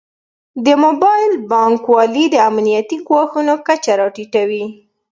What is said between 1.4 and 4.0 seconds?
بانکوالي د امنیتي ګواښونو کچه